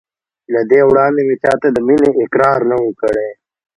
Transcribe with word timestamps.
له 0.53 0.61
دې 0.71 0.81
وړاندې 0.89 1.21
مې 1.27 1.35
چا 1.43 1.53
ته 1.61 1.67
د 1.71 1.77
مینې 1.87 2.09
اقرار 2.23 2.59
نه 2.69 2.77
و 2.83 2.89
کړی. 3.01 3.29